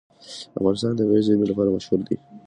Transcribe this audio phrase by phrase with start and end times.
[0.57, 2.15] افغانستان د طبیعي زیرمې لپاره مشهور دی.